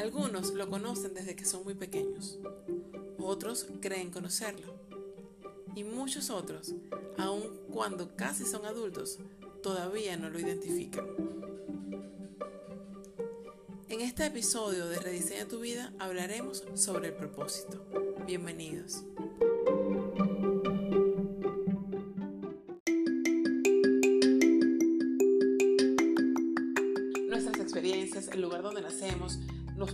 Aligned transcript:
Algunos 0.00 0.54
lo 0.54 0.70
conocen 0.70 1.12
desde 1.12 1.36
que 1.36 1.44
son 1.44 1.62
muy 1.62 1.74
pequeños, 1.74 2.38
otros 3.18 3.66
creen 3.82 4.10
conocerlo 4.10 4.74
y 5.74 5.84
muchos 5.84 6.30
otros, 6.30 6.74
aun 7.18 7.42
cuando 7.70 8.16
casi 8.16 8.46
son 8.46 8.64
adultos, 8.64 9.18
todavía 9.62 10.16
no 10.16 10.30
lo 10.30 10.40
identifican. 10.40 11.04
En 13.90 14.00
este 14.00 14.24
episodio 14.24 14.88
de 14.88 15.00
Rediseña 15.00 15.46
tu 15.46 15.60
vida 15.60 15.92
hablaremos 15.98 16.64
sobre 16.76 17.08
el 17.08 17.14
propósito. 17.14 17.84
Bienvenidos. 18.26 19.04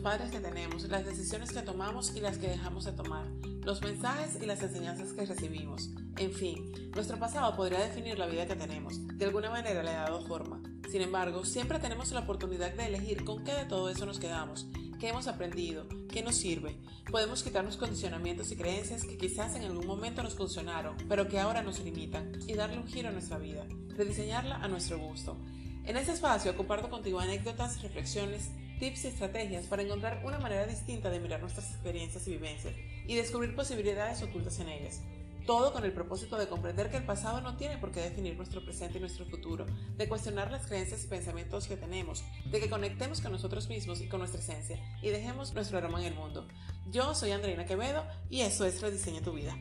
Padres 0.07 0.31
que 0.31 0.39
tenemos, 0.39 0.85
las 0.85 1.05
decisiones 1.05 1.51
que 1.51 1.63
tomamos 1.63 2.15
y 2.15 2.21
las 2.21 2.39
que 2.39 2.47
dejamos 2.47 2.85
de 2.85 2.93
tomar, 2.93 3.27
los 3.65 3.83
mensajes 3.83 4.41
y 4.41 4.47
las 4.47 4.63
enseñanzas 4.63 5.13
que 5.13 5.27
recibimos. 5.27 5.91
En 6.17 6.33
fin, 6.33 6.73
nuestro 6.95 7.19
pasado 7.19 7.57
podría 7.57 7.81
definir 7.81 8.17
la 8.17 8.29
vida 8.29 8.47
que 8.47 8.55
tenemos. 8.55 9.05
De 9.19 9.25
alguna 9.25 9.51
manera 9.51 9.83
le 9.83 9.91
ha 9.91 10.03
dado 10.03 10.25
forma. 10.25 10.63
Sin 10.93 11.03
embargo, 11.03 11.45
siempre 11.45 11.81
tenemos 11.81 12.13
la 12.13 12.21
oportunidad 12.21 12.73
de 12.73 12.87
elegir 12.87 13.25
con 13.25 13.43
qué 13.43 13.53
de 13.53 13.65
todo 13.65 13.91
eso 13.91 14.07
nos 14.07 14.21
quedamos, 14.21 14.69
qué 15.01 15.09
hemos 15.09 15.27
aprendido, 15.27 15.89
qué 16.09 16.23
nos 16.23 16.37
sirve. 16.37 16.79
Podemos 17.11 17.43
quitarnos 17.43 17.77
condicionamientos 17.77 18.53
y 18.53 18.57
creencias 18.57 19.03
que 19.03 19.19
quizás 19.19 19.57
en 19.57 19.65
algún 19.65 19.89
momento 19.89 20.23
nos 20.23 20.37
funcionaron, 20.37 20.97
pero 21.09 21.27
que 21.27 21.41
ahora 21.41 21.63
nos 21.63 21.81
limitan, 21.81 22.31
y 22.47 22.55
darle 22.55 22.79
un 22.79 22.87
giro 22.87 23.09
a 23.09 23.13
nuestra 23.13 23.39
vida, 23.39 23.67
rediseñarla 23.97 24.55
a 24.55 24.69
nuestro 24.69 25.01
gusto. 25.01 25.37
En 25.83 25.97
este 25.97 26.13
espacio 26.13 26.57
comparto 26.57 26.91
contigo 26.91 27.19
anécdotas, 27.19 27.83
reflexiones, 27.83 28.51
tips 28.79 29.05
y 29.05 29.09
estrategias 29.09 29.67
para 29.67 29.83
encontrar 29.83 30.23
una 30.25 30.39
manera 30.39 30.67
distinta 30.67 31.11
de 31.11 31.21
mirar 31.21 31.41
nuestras 31.41 31.71
experiencias 31.71 32.27
y 32.27 32.33
vivencias 32.33 32.75
y 33.07 33.17
descubrir 33.17 33.55
posibilidades 33.55 34.23
ocultas 34.23 34.59
en 34.61 34.69
ellas. 34.69 35.01
Todo 35.47 35.73
con 35.73 35.85
el 35.85 35.93
propósito 35.93 36.37
de 36.37 36.49
comprender 36.49 36.91
que 36.91 36.97
el 36.97 37.05
pasado 37.05 37.41
no 37.41 37.57
tiene 37.57 37.79
por 37.79 37.93
qué 37.93 38.01
definir 38.01 38.37
nuestro 38.37 38.65
presente 38.65 38.99
y 38.99 39.01
nuestro 39.01 39.25
futuro, 39.27 39.65
de 39.97 40.09
cuestionar 40.09 40.51
las 40.51 40.67
creencias 40.67 41.05
y 41.05 41.07
pensamientos 41.07 41.69
que 41.69 41.77
tenemos, 41.77 42.25
de 42.51 42.59
que 42.59 42.69
conectemos 42.69 43.21
con 43.21 43.31
nosotros 43.31 43.69
mismos 43.69 44.01
y 44.01 44.09
con 44.09 44.19
nuestra 44.19 44.41
esencia 44.41 44.81
y 45.03 45.11
dejemos 45.11 45.55
nuestro 45.55 45.79
aroma 45.79 46.01
en 46.01 46.07
el 46.07 46.15
mundo. 46.15 46.49
Yo 46.91 47.15
soy 47.15 47.31
Andreina 47.31 47.65
Quevedo 47.65 48.05
y 48.29 48.41
eso 48.41 48.67
es 48.67 48.81
Rediseña 48.83 49.21
tu 49.21 49.35
vida. 49.35 49.57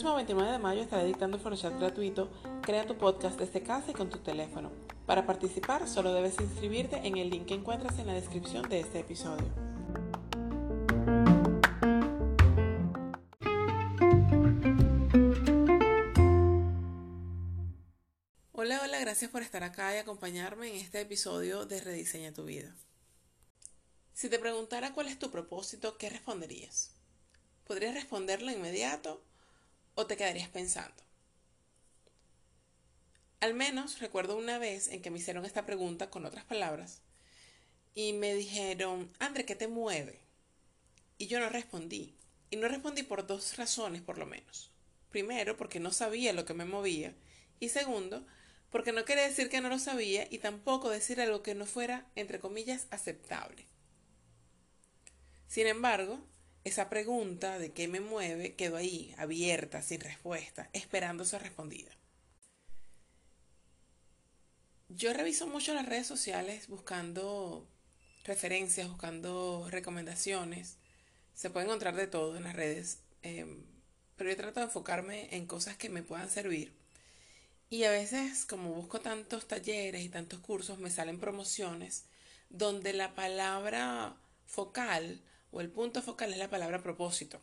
Próximo 0.00 0.16
29 0.16 0.52
de 0.52 0.58
mayo 0.58 0.80
estaré 0.80 1.04
dictando 1.04 1.38
un 1.44 1.56
chat 1.56 1.78
gratuito 1.78 2.30
Crea 2.62 2.86
tu 2.86 2.96
podcast 2.96 3.38
desde 3.38 3.62
casa 3.62 3.90
y 3.90 3.92
con 3.92 4.08
tu 4.08 4.16
teléfono. 4.20 4.72
Para 5.04 5.26
participar 5.26 5.86
solo 5.86 6.14
debes 6.14 6.40
inscribirte 6.40 7.06
en 7.06 7.18
el 7.18 7.28
link 7.28 7.44
que 7.44 7.52
encuentras 7.52 7.98
en 7.98 8.06
la 8.06 8.14
descripción 8.14 8.66
de 8.70 8.80
este 8.80 9.00
episodio. 9.00 9.44
Hola, 18.52 18.80
hola, 18.82 19.00
gracias 19.00 19.30
por 19.30 19.42
estar 19.42 19.62
acá 19.64 19.94
y 19.94 19.98
acompañarme 19.98 20.70
en 20.70 20.76
este 20.76 21.02
episodio 21.02 21.66
de 21.66 21.78
Rediseña 21.78 22.32
tu 22.32 22.46
vida. 22.46 22.74
Si 24.14 24.30
te 24.30 24.38
preguntara 24.38 24.94
cuál 24.94 25.08
es 25.08 25.18
tu 25.18 25.30
propósito, 25.30 25.98
¿qué 25.98 26.08
responderías? 26.08 26.94
¿Podrías 27.66 27.92
responderlo 27.92 28.50
inmediato 28.50 29.29
o 29.94 30.06
te 30.06 30.16
quedarías 30.16 30.48
pensando? 30.48 31.02
Al 33.40 33.54
menos 33.54 34.00
recuerdo 34.00 34.36
una 34.36 34.58
vez 34.58 34.88
en 34.88 35.00
que 35.00 35.10
me 35.10 35.18
hicieron 35.18 35.46
esta 35.46 35.64
pregunta 35.64 36.10
con 36.10 36.26
otras 36.26 36.44
palabras 36.44 37.02
y 37.94 38.12
me 38.12 38.34
dijeron, 38.34 39.10
André, 39.18 39.44
¿qué 39.44 39.54
te 39.54 39.68
mueve? 39.68 40.20
Y 41.18 41.26
yo 41.26 41.40
no 41.40 41.48
respondí. 41.48 42.14
Y 42.50 42.56
no 42.56 42.68
respondí 42.68 43.02
por 43.02 43.26
dos 43.26 43.56
razones 43.56 44.02
por 44.02 44.18
lo 44.18 44.26
menos. 44.26 44.70
Primero, 45.10 45.56
porque 45.56 45.80
no 45.80 45.92
sabía 45.92 46.32
lo 46.32 46.44
que 46.44 46.54
me 46.54 46.64
movía. 46.64 47.14
Y 47.60 47.70
segundo, 47.70 48.26
porque 48.70 48.92
no 48.92 49.04
quería 49.04 49.24
decir 49.24 49.48
que 49.48 49.60
no 49.60 49.68
lo 49.68 49.78
sabía 49.78 50.26
y 50.30 50.38
tampoco 50.38 50.90
decir 50.90 51.20
algo 51.20 51.42
que 51.42 51.54
no 51.54 51.66
fuera, 51.66 52.06
entre 52.14 52.40
comillas, 52.40 52.86
aceptable. 52.90 53.66
Sin 55.46 55.66
embargo, 55.66 56.20
esa 56.64 56.90
pregunta 56.90 57.58
de 57.58 57.72
qué 57.72 57.88
me 57.88 58.00
mueve 58.00 58.54
quedó 58.54 58.76
ahí, 58.76 59.14
abierta, 59.18 59.82
sin 59.82 60.00
respuesta, 60.00 60.68
esperando 60.72 61.24
ser 61.24 61.42
respondida. 61.42 61.90
Yo 64.88 65.12
reviso 65.12 65.46
mucho 65.46 65.72
las 65.72 65.86
redes 65.86 66.06
sociales 66.06 66.66
buscando 66.68 67.68
referencias, 68.24 68.88
buscando 68.88 69.66
recomendaciones. 69.70 70.78
Se 71.32 71.48
puede 71.48 71.66
encontrar 71.66 71.94
de 71.94 72.08
todo 72.08 72.36
en 72.36 72.44
las 72.44 72.56
redes, 72.56 72.98
em, 73.22 73.64
pero 74.16 74.30
yo 74.30 74.36
trato 74.36 74.60
de 74.60 74.66
enfocarme 74.66 75.34
en 75.34 75.46
cosas 75.46 75.76
que 75.76 75.88
me 75.88 76.02
puedan 76.02 76.28
servir. 76.28 76.74
Y 77.70 77.84
a 77.84 77.90
veces, 77.90 78.44
como 78.44 78.74
busco 78.74 79.00
tantos 79.00 79.46
talleres 79.46 80.02
y 80.02 80.08
tantos 80.08 80.40
cursos, 80.40 80.78
me 80.78 80.90
salen 80.90 81.20
promociones 81.20 82.06
donde 82.48 82.92
la 82.92 83.14
palabra 83.14 84.16
focal 84.46 85.22
o 85.50 85.60
el 85.60 85.70
punto 85.70 86.02
focal 86.02 86.32
es 86.32 86.38
la 86.38 86.50
palabra 86.50 86.82
propósito. 86.82 87.40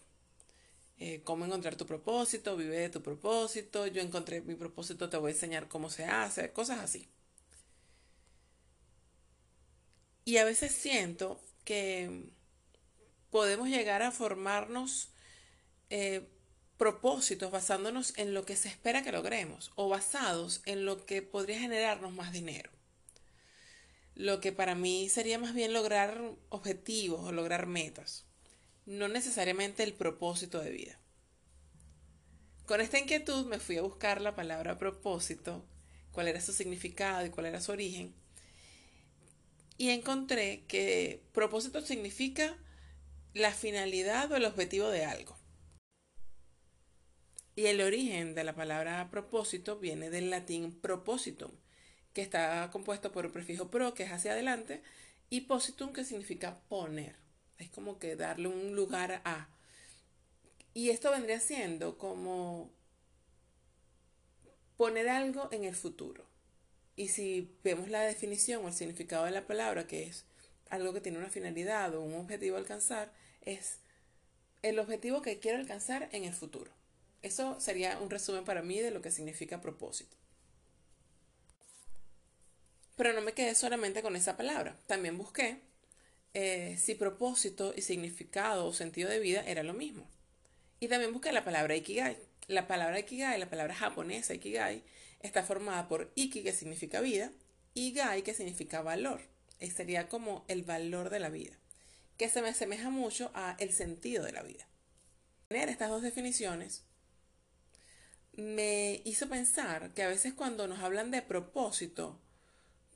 Eh, 0.99 1.21
cómo 1.23 1.45
encontrar 1.45 1.75
tu 1.75 1.85
propósito, 1.85 2.57
vive 2.57 2.79
de 2.79 2.89
tu 2.89 3.03
propósito, 3.03 3.85
yo 3.87 4.01
encontré 4.01 4.41
mi 4.41 4.55
propósito, 4.55 5.09
te 5.09 5.17
voy 5.17 5.31
a 5.31 5.33
enseñar 5.35 5.67
cómo 5.67 5.89
se 5.89 6.05
hace, 6.05 6.51
cosas 6.53 6.79
así. 6.79 7.07
Y 10.25 10.37
a 10.37 10.45
veces 10.45 10.71
siento 10.71 11.39
que 11.63 12.29
podemos 13.29 13.69
llegar 13.69 14.01
a 14.01 14.11
formarnos 14.11 15.09
eh, 15.89 16.27
propósitos 16.77 17.51
basándonos 17.51 18.17
en 18.17 18.33
lo 18.33 18.45
que 18.45 18.55
se 18.55 18.67
espera 18.69 19.03
que 19.03 19.11
logremos 19.11 19.71
o 19.75 19.89
basados 19.89 20.61
en 20.65 20.85
lo 20.85 21.05
que 21.05 21.21
podría 21.21 21.59
generarnos 21.59 22.13
más 22.13 22.31
dinero 22.31 22.76
lo 24.17 24.39
que 24.39 24.51
para 24.51 24.73
mí 24.73 25.09
sería 25.09 25.37
más 25.37 25.53
bien 25.53 25.73
lograr 25.73 26.19
objetivos 26.49 27.23
o 27.23 27.31
lograr 27.31 27.67
metas, 27.67 28.25
no 28.87 29.07
necesariamente 29.07 29.83
el 29.83 29.93
propósito 29.93 30.59
de 30.59 30.71
vida. 30.71 30.99
Con 32.65 32.81
esta 32.81 32.97
inquietud 32.97 33.45
me 33.45 33.59
fui 33.59 33.77
a 33.77 33.83
buscar 33.83 34.19
la 34.21 34.35
palabra 34.35 34.79
propósito, 34.79 35.63
cuál 36.11 36.27
era 36.27 36.41
su 36.41 36.51
significado 36.51 37.27
y 37.27 37.29
cuál 37.29 37.45
era 37.45 37.61
su 37.61 37.71
origen, 37.71 38.15
y 39.77 39.89
encontré 39.89 40.63
que 40.67 41.21
propósito 41.31 41.81
significa 41.81 42.57
la 43.35 43.51
finalidad 43.51 44.31
o 44.31 44.35
el 44.35 44.45
objetivo 44.45 44.89
de 44.89 45.05
algo. 45.05 45.37
Y 47.55 47.67
el 47.67 47.81
origen 47.81 48.33
de 48.33 48.43
la 48.43 48.55
palabra 48.55 49.11
propósito 49.11 49.77
viene 49.77 50.09
del 50.09 50.31
latín 50.31 50.71
propositum, 50.71 51.51
que 52.17 52.23
está 52.23 52.67
compuesto 52.71 53.11
por 53.11 53.25
el 53.25 53.31
prefijo 53.31 53.69
pro, 53.69 53.93
que 53.93 54.01
es 54.01 54.11
hacia 54.11 54.31
adelante, 54.31 54.81
y 55.29 55.41
positum, 55.41 55.93
que 55.93 56.03
significa 56.03 56.57
poner. 56.67 57.15
Es 57.59 57.69
como 57.69 57.99
que 57.99 58.15
darle 58.15 58.47
un 58.47 58.75
lugar 58.75 59.21
a. 59.23 59.47
Y 60.73 60.89
esto 60.89 61.11
vendría 61.11 61.39
siendo 61.39 61.99
como 61.99 62.71
poner 64.77 65.09
algo 65.09 65.47
en 65.51 65.63
el 65.63 65.75
futuro. 65.75 66.25
Y 66.95 67.09
si 67.09 67.55
vemos 67.63 67.87
la 67.87 68.01
definición 68.01 68.65
o 68.65 68.69
el 68.69 68.73
significado 68.73 69.25
de 69.25 69.31
la 69.31 69.45
palabra, 69.45 69.85
que 69.85 70.07
es 70.07 70.25
algo 70.71 70.93
que 70.93 71.01
tiene 71.01 71.19
una 71.19 71.29
finalidad 71.29 71.93
o 71.93 72.01
un 72.01 72.15
objetivo 72.15 72.55
a 72.55 72.59
alcanzar, 72.59 73.13
es 73.41 73.77
el 74.63 74.79
objetivo 74.79 75.21
que 75.21 75.37
quiero 75.37 75.59
alcanzar 75.59 76.09
en 76.13 76.23
el 76.23 76.33
futuro. 76.33 76.71
Eso 77.21 77.59
sería 77.59 77.99
un 77.99 78.09
resumen 78.09 78.43
para 78.43 78.63
mí 78.63 78.79
de 78.79 78.89
lo 78.89 79.03
que 79.03 79.11
significa 79.11 79.61
propósito. 79.61 80.17
Pero 82.97 83.13
no 83.13 83.21
me 83.21 83.31
quedé 83.31 83.55
solamente 83.55 84.01
con 84.01 84.17
esa 84.17 84.35
palabra. 84.35 84.75
También 84.87 85.17
busqué 85.17 85.61
eh, 86.33 86.77
si 86.77 86.95
propósito 86.95 87.73
y 87.75 87.81
significado 87.81 88.65
o 88.65 88.73
sentido 88.73 89.09
de 89.09 89.19
vida 89.19 89.43
era 89.47 89.63
lo 89.63 89.73
mismo. 89.73 90.05
Y 90.79 90.89
también 90.89 91.13
busqué 91.13 91.31
la 91.31 91.45
palabra 91.45 91.75
ikigai. 91.75 92.17
La 92.47 92.67
palabra 92.67 92.99
ikigai, 92.99 93.39
la 93.39 93.49
palabra 93.49 93.75
japonesa 93.75 94.33
ikigai, 94.33 94.83
está 95.21 95.43
formada 95.43 95.87
por 95.87 96.11
iki, 96.15 96.43
que 96.43 96.53
significa 96.53 97.01
vida, 97.01 97.31
y 97.73 97.93
gai, 97.93 98.23
que 98.23 98.33
significa 98.33 98.81
valor. 98.81 99.21
Y 99.59 99.71
sería 99.71 100.07
como 100.07 100.45
el 100.47 100.63
valor 100.63 101.09
de 101.09 101.19
la 101.19 101.29
vida, 101.29 101.53
que 102.17 102.29
se 102.29 102.41
me 102.41 102.49
asemeja 102.49 102.89
mucho 102.89 103.31
a 103.33 103.55
el 103.59 103.73
sentido 103.73 104.23
de 104.23 104.31
la 104.31 104.43
vida. 104.43 104.67
Tener 105.47 105.69
estas 105.69 105.89
dos 105.89 106.01
definiciones 106.01 106.83
me 108.33 109.01
hizo 109.03 109.27
pensar 109.27 109.91
que 109.93 110.03
a 110.03 110.07
veces 110.07 110.33
cuando 110.33 110.67
nos 110.67 110.79
hablan 110.79 111.09
de 111.09 111.21
propósito, 111.23 112.19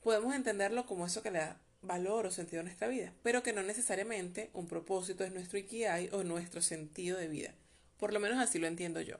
podemos 0.02 0.34
entenderlo 0.34 0.86
como 0.86 1.06
eso 1.06 1.22
que 1.22 1.30
le 1.30 1.38
da 1.38 1.60
valor 1.82 2.26
o 2.26 2.30
sentido 2.30 2.60
a 2.60 2.64
nuestra 2.64 2.88
vida, 2.88 3.12
pero 3.22 3.42
que 3.42 3.52
no 3.52 3.62
necesariamente 3.62 4.50
un 4.52 4.66
propósito 4.66 5.24
es 5.24 5.32
nuestro 5.32 5.58
ikigai 5.58 6.10
o 6.12 6.22
nuestro 6.22 6.62
sentido 6.62 7.18
de 7.18 7.28
vida. 7.28 7.54
Por 7.98 8.12
lo 8.12 8.20
menos 8.20 8.38
así 8.38 8.58
lo 8.58 8.66
entiendo 8.66 9.00
yo. 9.00 9.16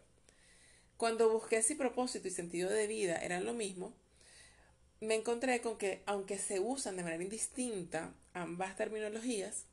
Cuando 0.96 1.30
busqué 1.30 1.62
si 1.62 1.74
propósito 1.74 2.28
y 2.28 2.30
sentido 2.30 2.70
de 2.70 2.86
vida 2.86 3.16
eran 3.16 3.44
lo 3.44 3.54
mismo, 3.54 3.92
me 5.00 5.16
encontré 5.16 5.60
con 5.60 5.76
que, 5.76 6.02
aunque 6.06 6.38
se 6.38 6.60
usan 6.60 6.96
de 6.96 7.02
manera 7.02 7.22
indistinta 7.22 8.14
ambas 8.34 8.76
terminologías, 8.76 9.64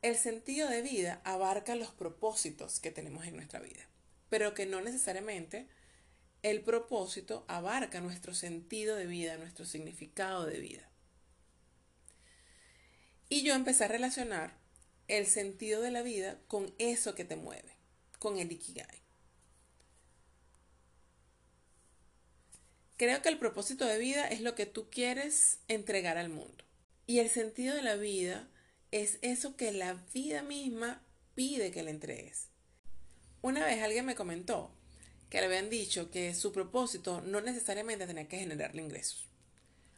el 0.00 0.16
sentido 0.16 0.68
de 0.68 0.82
vida 0.82 1.20
abarca 1.24 1.74
los 1.74 1.90
propósitos 1.90 2.80
que 2.80 2.90
tenemos 2.90 3.26
en 3.26 3.36
nuestra 3.36 3.60
vida, 3.60 3.86
pero 4.30 4.54
que 4.54 4.64
no 4.64 4.80
necesariamente 4.80 5.66
el 6.44 6.60
propósito 6.60 7.46
abarca 7.48 8.02
nuestro 8.02 8.34
sentido 8.34 8.96
de 8.96 9.06
vida, 9.06 9.38
nuestro 9.38 9.64
significado 9.64 10.44
de 10.44 10.60
vida. 10.60 10.90
Y 13.30 13.42
yo 13.42 13.54
empecé 13.54 13.84
a 13.84 13.88
relacionar 13.88 14.54
el 15.08 15.26
sentido 15.26 15.80
de 15.80 15.90
la 15.90 16.02
vida 16.02 16.38
con 16.46 16.74
eso 16.76 17.14
que 17.14 17.24
te 17.24 17.36
mueve, 17.36 17.78
con 18.18 18.38
el 18.38 18.52
Ikigai. 18.52 19.02
Creo 22.98 23.22
que 23.22 23.30
el 23.30 23.38
propósito 23.38 23.86
de 23.86 23.98
vida 23.98 24.28
es 24.28 24.42
lo 24.42 24.54
que 24.54 24.66
tú 24.66 24.90
quieres 24.90 25.60
entregar 25.68 26.18
al 26.18 26.28
mundo. 26.28 26.62
Y 27.06 27.20
el 27.20 27.30
sentido 27.30 27.74
de 27.74 27.82
la 27.82 27.96
vida 27.96 28.50
es 28.90 29.18
eso 29.22 29.56
que 29.56 29.72
la 29.72 29.94
vida 30.12 30.42
misma 30.42 31.02
pide 31.34 31.70
que 31.70 31.82
le 31.82 31.90
entregues. 31.90 32.50
Una 33.40 33.64
vez 33.64 33.82
alguien 33.82 34.04
me 34.04 34.14
comentó 34.14 34.70
que 35.30 35.40
le 35.40 35.46
habían 35.46 35.70
dicho 35.70 36.10
que 36.10 36.34
su 36.34 36.52
propósito 36.52 37.20
no 37.22 37.40
necesariamente 37.40 38.06
tenía 38.06 38.28
que 38.28 38.38
generarle 38.38 38.82
ingresos. 38.82 39.26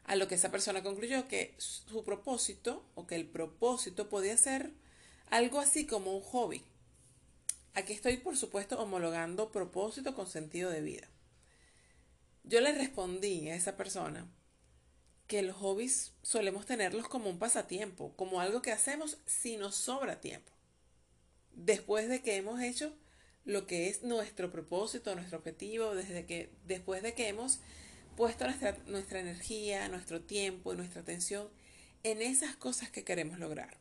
A 0.05 0.17
lo 0.17 0.29
que 0.29 0.37
esa 0.37 0.51
persona 0.51 0.83
concluyó 0.83 1.27
que 1.29 1.55
su 1.59 2.05
propósito 2.05 2.85
o 2.95 3.07
que 3.07 3.17
el 3.17 3.27
propósito 3.27 4.09
podía 4.09 4.37
ser 4.37 4.71
algo 5.31 5.59
así 5.59 5.87
como 5.87 6.17
un 6.17 6.23
hobby. 6.23 6.63
Aquí 7.75 7.93
estoy, 7.93 8.17
por 8.17 8.37
supuesto, 8.37 8.81
homologando 8.81 9.51
propósito 9.51 10.15
con 10.15 10.29
sentido 10.29 10.71
de 10.71 10.81
vida. 10.81 11.09
Yo 12.45 12.61
le 12.61 12.73
respondí 12.73 13.49
a 13.49 13.57
esa 13.57 13.77
persona 13.77 14.27
que 15.27 15.43
los 15.43 15.57
hobbies 15.57 16.13
solemos 16.23 16.67
tenerlos 16.67 17.09
como 17.09 17.29
un 17.29 17.39
pasatiempo, 17.39 18.15
como 18.17 18.41
algo 18.41 18.63
que 18.63 18.73
hacemos 18.73 19.19
si 19.27 19.57
nos 19.57 19.75
sobra 19.75 20.21
tiempo. 20.21 20.53
Después 21.53 22.09
de 22.09 22.23
que 22.23 22.37
hemos 22.37 22.61
hecho 22.63 22.97
lo 23.47 23.67
que 23.67 23.89
es 23.89 24.03
nuestro 24.03 24.51
propósito, 24.51 25.15
nuestro 25.15 25.39
objetivo, 25.39 25.95
desde 25.95 26.27
que, 26.27 26.51
después 26.67 27.03
de 27.03 27.15
que 27.15 27.29
hemos 27.29 27.61
puesto 28.17 28.45
nuestra, 28.45 28.77
nuestra 28.87 29.21
energía, 29.21 29.89
nuestro 29.89 30.21
tiempo 30.21 30.75
y 30.75 30.77
nuestra 30.77 31.01
atención 31.01 31.49
en 32.03 32.21
esas 32.23 32.57
cosas 32.57 32.91
que 32.91 33.05
queremos 33.05 33.39
lograr. 33.39 33.79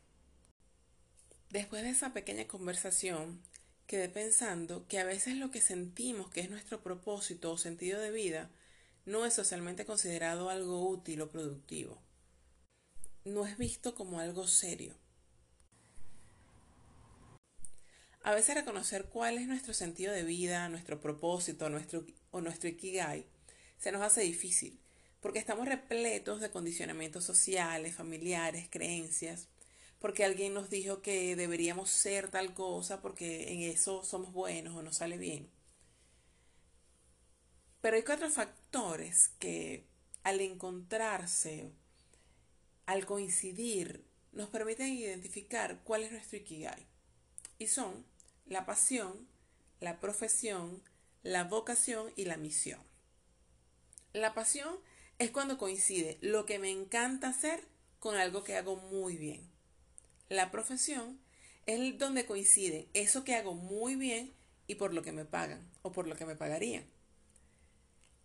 Después 1.50 1.82
de 1.82 1.90
esa 1.90 2.12
pequeña 2.12 2.46
conversación, 2.46 3.42
quedé 3.86 4.08
pensando 4.08 4.86
que 4.86 5.00
a 5.00 5.04
veces 5.04 5.36
lo 5.36 5.50
que 5.50 5.60
sentimos 5.60 6.30
que 6.30 6.40
es 6.40 6.50
nuestro 6.50 6.80
propósito 6.80 7.50
o 7.50 7.58
sentido 7.58 8.00
de 8.00 8.10
vida 8.10 8.50
no 9.04 9.26
es 9.26 9.34
socialmente 9.34 9.84
considerado 9.84 10.48
algo 10.48 10.88
útil 10.88 11.22
o 11.22 11.30
productivo. 11.30 12.00
No 13.24 13.46
es 13.46 13.58
visto 13.58 13.94
como 13.94 14.20
algo 14.20 14.46
serio. 14.46 14.94
A 18.26 18.34
veces 18.34 18.56
reconocer 18.56 19.04
cuál 19.04 19.38
es 19.38 19.46
nuestro 19.46 19.72
sentido 19.72 20.12
de 20.12 20.24
vida, 20.24 20.68
nuestro 20.68 21.00
propósito 21.00 21.70
nuestro, 21.70 22.04
o 22.32 22.40
nuestro 22.40 22.68
ikigai 22.68 23.24
se 23.78 23.92
nos 23.92 24.02
hace 24.02 24.22
difícil, 24.22 24.80
porque 25.20 25.38
estamos 25.38 25.68
repletos 25.68 26.40
de 26.40 26.50
condicionamientos 26.50 27.22
sociales, 27.22 27.94
familiares, 27.94 28.66
creencias, 28.68 29.46
porque 30.00 30.24
alguien 30.24 30.54
nos 30.54 30.70
dijo 30.70 31.02
que 31.02 31.36
deberíamos 31.36 31.88
ser 31.88 32.28
tal 32.28 32.52
cosa 32.52 33.00
porque 33.00 33.52
en 33.52 33.60
eso 33.60 34.02
somos 34.02 34.32
buenos 34.32 34.74
o 34.74 34.82
nos 34.82 34.96
sale 34.96 35.18
bien. 35.18 35.48
Pero 37.80 37.94
hay 37.94 38.02
cuatro 38.02 38.28
factores 38.28 39.30
que 39.38 39.86
al 40.24 40.40
encontrarse, 40.40 41.70
al 42.86 43.06
coincidir, 43.06 44.04
nos 44.32 44.48
permiten 44.48 44.94
identificar 44.94 45.80
cuál 45.84 46.02
es 46.02 46.10
nuestro 46.10 46.38
Ikigai. 46.38 46.88
Y 47.58 47.68
son 47.68 48.04
la 48.46 48.64
pasión, 48.64 49.26
la 49.80 50.00
profesión, 50.00 50.82
la 51.22 51.44
vocación 51.44 52.12
y 52.16 52.24
la 52.24 52.36
misión. 52.36 52.80
La 54.12 54.34
pasión 54.34 54.78
es 55.18 55.30
cuando 55.30 55.58
coincide 55.58 56.18
lo 56.20 56.46
que 56.46 56.58
me 56.58 56.70
encanta 56.70 57.28
hacer 57.28 57.64
con 57.98 58.16
algo 58.16 58.44
que 58.44 58.56
hago 58.56 58.76
muy 58.76 59.16
bien. 59.16 59.50
La 60.28 60.50
profesión 60.50 61.18
es 61.66 61.98
donde 61.98 62.26
coincide 62.26 62.88
eso 62.94 63.24
que 63.24 63.34
hago 63.34 63.54
muy 63.54 63.96
bien 63.96 64.32
y 64.66 64.76
por 64.76 64.94
lo 64.94 65.02
que 65.02 65.12
me 65.12 65.24
pagan 65.24 65.68
o 65.82 65.92
por 65.92 66.06
lo 66.06 66.16
que 66.16 66.26
me 66.26 66.36
pagarían. 66.36 66.84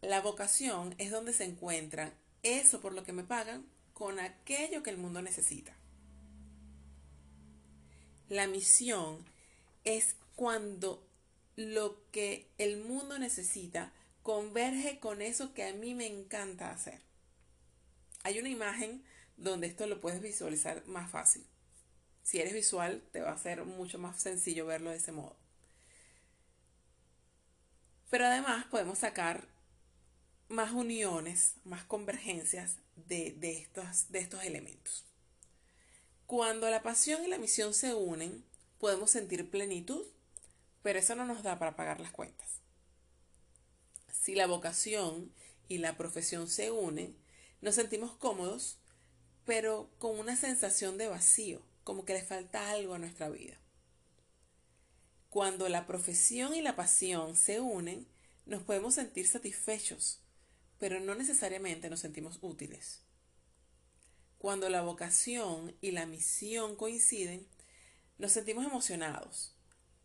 La 0.02 0.22
vocación 0.22 0.96
es 0.98 1.12
donde 1.12 1.34
se 1.34 1.44
encuentra 1.44 2.14
eso 2.44 2.82
por 2.82 2.94
lo 2.94 3.04
que 3.04 3.14
me 3.14 3.24
pagan 3.24 3.66
con 3.94 4.20
aquello 4.20 4.84
que 4.84 4.90
el 4.90 4.98
mundo 4.98 5.22
necesita. 5.22 5.76
La 8.30 8.48
misión 8.48 9.26
es 9.84 10.16
cuando 10.36 11.06
lo 11.56 11.98
que 12.12 12.48
el 12.58 12.78
mundo 12.78 13.20
necesita 13.20 13.92
converge 14.24 15.00
con 15.00 15.22
eso 15.22 15.54
que 15.54 15.64
a 15.64 15.74
mí 15.74 15.94
me 15.94 16.08
encanta 16.08 16.72
hacer. 16.72 17.00
Hay 18.24 18.40
una 18.40 18.50
imagen 18.50 19.04
donde 19.38 19.68
esto 19.68 19.88
lo 19.88 20.00
puedes 20.00 20.22
visualizar 20.22 20.86
más 20.86 21.10
fácil. 21.10 21.44
Si 22.24 22.40
eres 22.40 22.54
visual, 22.54 23.02
te 23.12 23.22
va 23.22 23.32
a 23.32 23.38
ser 23.38 23.66
mucho 23.66 23.98
más 23.98 24.22
sencillo 24.22 24.66
verlo 24.66 24.92
de 24.92 24.98
ese 24.98 25.12
modo. 25.12 25.36
Pero 28.10 28.26
además 28.26 28.66
podemos 28.66 29.00
sacar 29.00 29.48
más 30.50 30.72
uniones, 30.72 31.56
más 31.64 31.84
convergencias 31.84 32.76
de, 33.08 33.36
estos, 33.42 34.12
de 34.12 34.20
estos 34.20 34.44
elementos. 34.44 35.06
Cuando 36.28 36.70
la 36.70 36.84
pasión 36.84 37.24
y 37.24 37.28
la 37.28 37.38
misión 37.38 37.74
se 37.74 37.94
unen, 37.94 38.44
podemos 38.82 39.12
sentir 39.12 39.50
plenitud, 39.50 40.04
pero 40.82 40.98
eso 40.98 41.16
no 41.16 41.24
nos 41.24 41.44
da 41.44 41.60
para 41.60 41.76
pagar 41.76 42.00
las 42.00 42.12
cuentas. 42.12 42.60
Si 44.12 44.34
la 44.34 44.48
vocación 44.48 45.32
y 45.68 45.78
la 45.78 45.96
profesión 45.96 46.50
se 46.50 46.72
unen, 46.72 47.16
nos 47.62 47.76
sentimos 47.76 48.16
cómodos, 48.18 48.80
pero 49.46 49.92
con 50.00 50.18
una 50.18 50.36
sensación 50.36 50.98
de 50.98 51.08
vacío, 51.08 51.62
como 51.84 52.06
que 52.06 52.14
le 52.14 52.24
falta 52.24 52.72
algo 52.72 52.96
a 52.96 53.00
nuestra 53.00 53.30
vida. 53.30 53.60
Cuando 55.30 55.70
la 55.70 55.86
profesión 55.86 56.56
y 56.56 56.62
la 56.62 56.76
pasión 56.76 57.36
se 57.36 57.60
unen, 57.60 58.08
nos 58.48 58.64
podemos 58.64 58.96
sentir 58.96 59.28
satisfechos, 59.28 60.22
pero 60.80 61.00
no 61.00 61.14
necesariamente 61.14 61.88
nos 61.90 62.00
sentimos 62.00 62.40
útiles. 62.42 63.04
Cuando 64.40 64.70
la 64.70 64.82
vocación 64.82 65.76
y 65.82 65.92
la 65.92 66.08
misión 66.08 66.76
coinciden, 66.76 67.48
nos 68.22 68.32
sentimos 68.32 68.66
emocionados, 68.66 69.58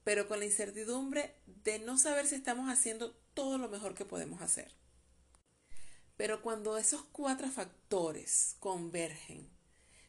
pero 0.02 0.26
con 0.26 0.40
la 0.40 0.46
incertidumbre 0.46 1.36
de 1.46 1.78
no 1.78 1.98
saber 1.98 2.26
si 2.26 2.34
estamos 2.34 2.68
haciendo 2.68 3.12
todo 3.34 3.58
lo 3.58 3.68
mejor 3.68 3.94
que 3.94 4.04
podemos 4.04 4.42
hacer. 4.42 4.74
Pero 6.16 6.42
cuando 6.42 6.78
esos 6.78 7.04
cuatro 7.12 7.48
factores 7.48 8.56
convergen, 8.58 9.48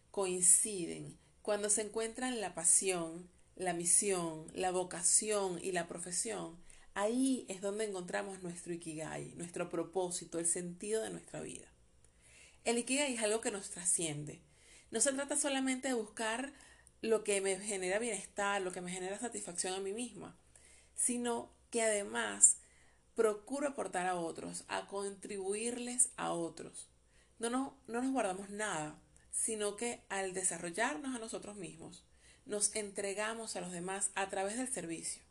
coinciden, 0.10 1.20
cuando 1.42 1.70
se 1.70 1.82
encuentran 1.82 2.42
la 2.42 2.56
pasión, 2.56 3.30
la 3.56 3.74
misión, 3.74 4.48
la 4.54 4.72
vocación 4.72 5.60
y 5.62 5.72
la 5.72 5.88
profesión, 5.88 6.58
Ahí 7.00 7.46
es 7.48 7.62
donde 7.62 7.86
encontramos 7.86 8.42
nuestro 8.42 8.74
ikigai, 8.74 9.36
nuestro 9.36 9.70
propósito, 9.70 10.40
el 10.40 10.48
sentido 10.48 11.04
de 11.04 11.12
nuestra 11.12 11.42
vida. 11.42 11.68
El 12.64 12.80
ikigai 12.80 13.14
es 13.14 13.22
algo 13.22 13.40
que 13.40 13.52
nos 13.52 13.70
trasciende. 13.70 14.42
No 14.90 15.00
se 15.00 15.14
trata 15.14 15.38
solamente 15.38 15.90
de 15.90 15.94
buscar 15.94 16.54
lo 17.02 17.24
que 17.24 17.42
me 17.42 17.60
genera 17.60 18.00
bienestar, 18.00 18.62
lo 18.62 18.72
que 18.72 18.82
me 18.82 18.92
genera 18.92 19.20
satisfacción 19.20 19.74
a 19.74 19.80
mí 19.80 19.94
misma, 19.94 20.36
sino 20.96 21.52
que 21.70 21.84
además 21.84 22.58
procuro 23.16 23.70
aportar 23.70 24.08
a 24.08 24.16
otros, 24.16 24.64
a 24.68 24.88
contribuirles 24.88 26.10
a 26.18 26.34
otros. 26.34 26.90
No, 27.40 27.50
no, 27.50 27.78
no 27.88 28.02
nos 28.02 28.12
guardamos 28.12 28.50
nada, 28.50 29.00
sino 29.32 29.76
que 29.76 30.02
al 30.10 30.34
desarrollarnos 30.34 31.16
a 31.16 31.20
nosotros 31.20 31.56
mismos, 31.56 32.04
nos 32.46 32.76
entregamos 32.76 33.56
a 33.56 33.62
los 33.62 33.72
demás 33.72 34.12
a 34.16 34.30
través 34.30 34.58
del 34.58 34.72
servicio. 34.72 35.22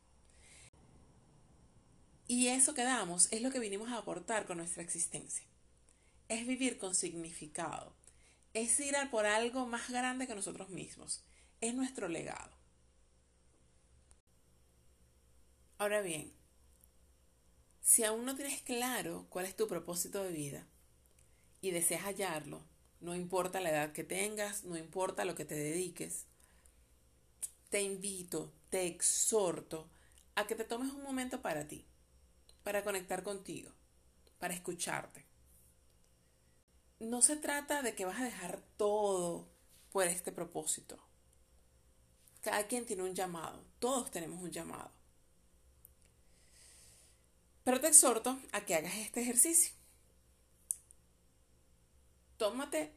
Y 2.29 2.49
eso 2.49 2.75
que 2.75 2.83
damos 2.83 3.29
es 3.33 3.41
lo 3.43 3.51
que 3.51 3.61
vinimos 3.61 3.91
a 3.91 3.99
aportar 3.99 4.47
con 4.47 4.59
nuestra 4.59 4.83
existencia. 4.83 5.47
Es 6.29 6.47
vivir 6.47 6.79
con 6.79 6.95
significado. 6.95 7.95
Es 8.53 8.79
ir 8.81 8.97
a 8.97 9.11
por 9.11 9.27
algo 9.27 9.67
más 9.67 9.91
grande 9.91 10.27
que 10.27 10.35
nosotros 10.35 10.71
mismos. 10.71 11.25
Es 11.61 11.75
nuestro 11.75 12.09
legado. 12.09 12.57
Ahora 15.79 16.01
bien, 16.01 16.33
si 17.81 18.05
aún 18.05 18.25
no 18.25 18.35
tienes 18.35 18.63
claro 18.63 19.27
cuál 19.29 19.47
es 19.47 19.57
tu 19.57 19.69
propósito 19.69 20.23
de 20.23 20.33
vida 20.33 20.67
y 21.61 21.71
deseas 21.71 22.03
hallarlo, 22.03 22.65
no 23.01 23.15
importa 23.15 23.61
la 23.61 23.71
edad 23.71 23.93
que 23.93 24.05
tengas, 24.05 24.65
no 24.65 24.77
importa 24.77 25.25
lo 25.25 25.35
que 25.35 25.45
te 25.45 25.55
dediques, 25.55 26.27
te 27.69 27.83
invito, 27.83 28.53
te 28.71 28.87
exhorto 28.87 29.91
a 30.35 30.47
que 30.47 30.55
te 30.55 30.65
tomes 30.65 30.93
un 30.93 31.03
momento 31.03 31.43
para 31.43 31.69
ti 31.69 31.87
para 32.67 32.83
conectar 32.83 33.23
contigo, 33.23 33.71
para 34.41 34.53
escucharte. 34.53 35.25
No 36.99 37.23
se 37.23 37.37
trata 37.37 37.81
de 37.81 37.95
que 37.95 38.05
vas 38.05 38.21
a 38.21 38.25
dejar 38.25 38.61
todo 38.77 39.49
por 39.93 40.09
este 40.09 40.33
propósito. 40.33 40.99
Cada 42.47 42.69
quien 42.69 42.87
tiene 42.87 43.03
un 43.03 43.13
llamado, 43.13 43.61
todos 43.81 44.13
tenemos 44.13 44.41
un 44.41 44.53
llamado. 44.53 44.93
Pero 47.65 47.81
te 47.81 47.89
exhorto 47.89 48.39
a 48.53 48.65
que 48.65 48.77
hagas 48.77 48.95
este 48.95 49.21
ejercicio. 49.21 49.75
Tómate 52.37 52.93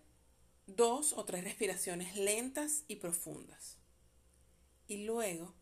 dos 0.68 1.14
o 1.14 1.26
tres 1.26 1.44
respiraciones 1.44 2.16
lentas 2.16 2.84
y 2.88 2.98
profundas. 2.98 3.78
Y 4.86 5.06
luego 5.06 5.56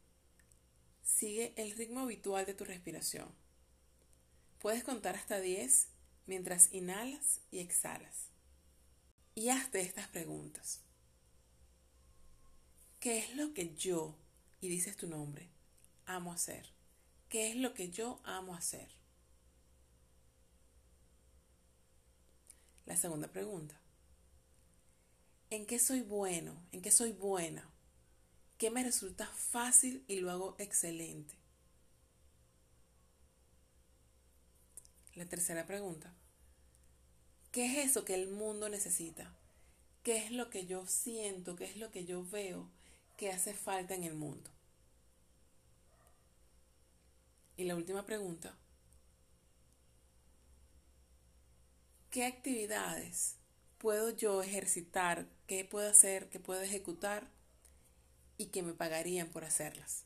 sigue 1.02 1.54
el 1.56 1.72
ritmo 1.72 2.02
habitual 2.02 2.46
de 2.46 2.56
tu 2.56 2.66
respiración. 2.66 3.34
Puedes 4.60 4.84
contar 4.84 5.16
hasta 5.16 5.40
10 5.40 5.88
mientras 6.26 6.74
inhalas 6.74 7.40
y 7.52 7.60
exhalas. 7.60 8.32
Y 9.34 9.48
hazte 9.48 9.80
estas 9.80 10.10
preguntas. 10.10 10.82
¿Qué 13.08 13.20
es 13.20 13.38
lo 13.38 13.54
que 13.54 13.74
yo, 13.74 14.18
y 14.60 14.68
dices 14.68 14.98
tu 14.98 15.08
nombre, 15.08 15.48
amo 16.08 16.34
hacer? 16.34 16.74
¿Qué 17.30 17.50
es 17.50 17.56
lo 17.56 17.74
que 17.74 17.90
yo 17.90 18.20
amo 18.26 18.54
hacer? 18.54 18.90
La 22.86 22.98
segunda 22.98 23.30
pregunta. 23.30 23.80
¿En 25.50 25.66
qué 25.66 25.80
soy 25.80 26.02
bueno? 26.02 26.62
¿En 26.74 26.82
qué 26.82 26.92
soy 26.92 27.14
buena? 27.14 27.72
¿Qué 28.58 28.72
me 28.72 28.84
resulta 28.84 29.26
fácil 29.26 30.04
y 30.10 30.18
lo 30.18 30.30
hago 30.30 30.58
excelente? 30.60 31.34
La 35.16 35.26
tercera 35.28 35.66
pregunta. 35.66 36.14
¿Qué 37.54 37.68
es 37.68 37.90
eso 37.90 38.04
que 38.04 38.16
el 38.16 38.28
mundo 38.28 38.68
necesita? 38.68 39.34
¿Qué 40.04 40.18
es 40.18 40.32
lo 40.32 40.50
que 40.50 40.66
yo 40.66 40.86
siento? 40.88 41.56
¿Qué 41.56 41.64
es 41.64 41.78
lo 41.78 41.90
que 41.90 42.04
yo 42.04 42.26
veo 42.26 42.70
que 43.18 43.32
hace 43.32 43.54
falta 43.54 43.96
en 43.96 44.04
el 44.04 44.14
mundo? 44.14 44.50
Y 47.58 47.66
la 47.66 47.76
última 47.76 48.06
pregunta. 48.06 48.56
¿Qué 52.12 52.26
actividades 52.26 53.38
puedo 53.80 54.12
yo 54.12 54.42
ejercitar? 54.44 55.28
¿Qué 55.48 55.66
puedo 55.66 55.90
hacer? 55.90 56.30
¿Qué 56.30 56.40
puedo 56.40 56.62
ejecutar? 56.62 57.28
Y 58.38 58.48
que 58.48 58.62
me 58.62 58.74
pagarían 58.74 59.30
por 59.30 59.44
hacerlas. 59.44 60.06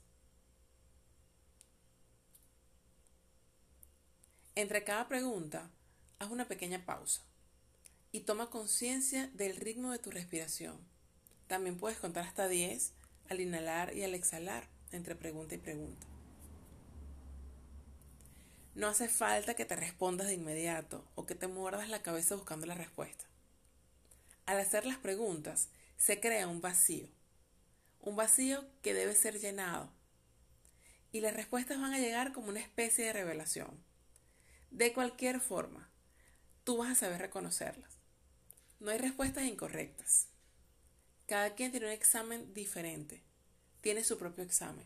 Entre 4.56 4.84
cada 4.86 5.08
pregunta, 5.10 5.70
haz 6.20 6.32
una 6.32 6.48
pequeña 6.48 6.86
pausa 6.86 7.22
y 8.14 8.22
toma 8.22 8.50
conciencia 8.50 9.28
del 9.34 9.58
ritmo 9.58 9.92
de 9.92 10.00
tu 10.00 10.12
respiración. 10.12 10.78
También 11.48 11.78
puedes 11.78 11.98
contar 11.98 12.26
hasta 12.26 12.48
10 12.48 12.94
al 13.32 13.40
inhalar 13.40 13.96
y 13.96 14.04
al 14.04 14.14
exhalar 14.14 14.68
entre 14.92 15.16
pregunta 15.16 15.56
y 15.56 15.58
pregunta. 15.58 16.06
No 18.76 18.88
hace 18.88 19.08
falta 19.08 19.54
que 19.54 19.66
te 19.66 19.76
respondas 19.76 20.28
de 20.28 20.34
inmediato 20.34 21.06
o 21.16 21.26
que 21.26 21.36
te 21.36 21.48
muerdas 21.48 21.90
la 21.90 22.02
cabeza 22.02 22.36
buscando 22.36 22.66
la 22.66 22.76
respuesta. 22.76 23.26
Al 24.46 24.60
hacer 24.60 24.86
las 24.86 24.98
preguntas, 24.98 25.70
se 25.98 26.20
crea 26.20 26.48
un 26.48 26.62
vacío. 26.62 27.08
Un 28.02 28.16
vacío 28.16 28.66
que 28.82 28.94
debe 28.94 29.16
ser 29.16 29.40
llenado. 29.40 29.90
Y 31.14 31.22
las 31.22 31.34
respuestas 31.34 31.80
van 31.80 31.94
a 31.94 32.00
llegar 32.00 32.34
como 32.34 32.50
una 32.50 32.60
especie 32.60 33.06
de 33.06 33.14
revelación. 33.14 33.82
De 34.72 34.94
cualquier 34.94 35.40
forma, 35.40 35.90
tú 36.64 36.78
vas 36.78 36.92
a 36.92 36.96
saber 36.96 37.22
reconocerlas. 37.22 37.98
No 38.80 38.92
hay 38.92 38.98
respuestas 38.98 39.46
incorrectas. 39.46 40.28
Cada 41.32 41.56
quien 41.56 41.72
tiene 41.72 41.86
un 41.86 41.94
examen 41.94 42.54
diferente. 42.54 43.22
Tiene 43.80 44.04
su 44.04 44.18
propio 44.18 44.44
examen. 44.44 44.86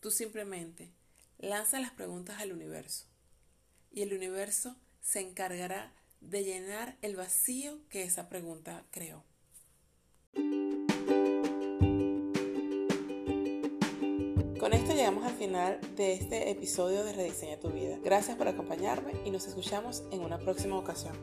Tú 0.00 0.10
simplemente 0.10 0.90
lanza 1.38 1.80
las 1.80 1.90
preguntas 1.90 2.42
al 2.42 2.52
universo. 2.52 3.06
Y 3.90 4.02
el 4.02 4.12
universo 4.12 4.76
se 5.00 5.20
encargará 5.20 5.90
de 6.20 6.44
llenar 6.44 6.98
el 7.00 7.16
vacío 7.16 7.78
que 7.88 8.02
esa 8.02 8.28
pregunta 8.28 8.84
creó. 8.90 9.24
Con 14.60 14.74
esto 14.74 14.94
llegamos 14.94 15.24
al 15.24 15.38
final 15.38 15.80
de 15.96 16.12
este 16.12 16.50
episodio 16.50 17.04
de 17.04 17.14
Rediseña 17.14 17.58
tu 17.58 17.70
vida. 17.70 17.96
Gracias 18.04 18.36
por 18.36 18.48
acompañarme 18.48 19.14
y 19.24 19.30
nos 19.30 19.46
escuchamos 19.46 20.02
en 20.10 20.20
una 20.20 20.38
próxima 20.38 20.76
ocasión. 20.76 21.16